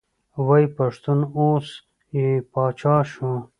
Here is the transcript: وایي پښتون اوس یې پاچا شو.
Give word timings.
وایي 0.45 0.67
پښتون 0.77 1.19
اوس 1.37 1.67
یې 2.17 2.27
پاچا 2.51 2.95
شو. 3.11 3.31